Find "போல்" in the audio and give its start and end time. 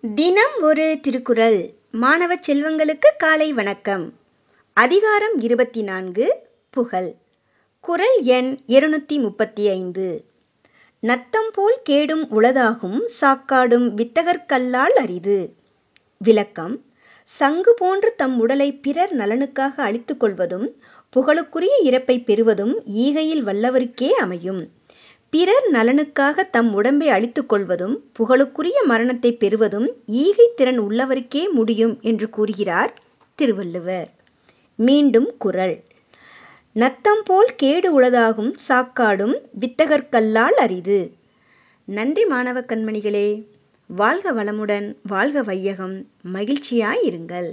11.52-11.78, 37.24-37.52